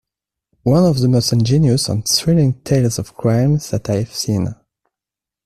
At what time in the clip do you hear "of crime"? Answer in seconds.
2.97-3.59